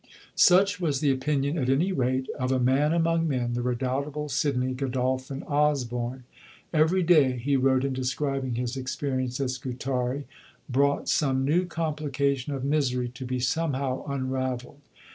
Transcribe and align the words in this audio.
Such 0.33 0.79
was 0.81 0.99
the 0.99 1.11
opinion, 1.11 1.59
at 1.59 1.69
any 1.69 1.91
rate, 1.91 2.27
of 2.39 2.51
a 2.51 2.57
man 2.59 2.91
among 2.91 3.27
men, 3.27 3.53
the 3.53 3.61
redoubtable 3.61 4.29
Sydney 4.29 4.73
Godolphin 4.73 5.43
Osborne. 5.43 6.23
"Every 6.73 7.03
day," 7.03 7.33
he 7.37 7.55
wrote 7.55 7.85
in 7.85 7.93
describing 7.93 8.55
his 8.55 8.75
experience 8.75 9.39
at 9.39 9.51
Scutari, 9.51 10.25
"brought 10.67 11.07
some 11.07 11.45
new 11.45 11.65
complication 11.67 12.51
of 12.51 12.63
misery 12.65 13.09
to 13.09 13.25
be 13.25 13.39
somehow 13.39 14.03
unravelled. 14.07 14.81